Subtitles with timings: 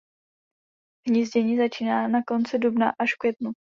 [1.07, 3.51] Hnízdění začíná na konci dubna až v květnu.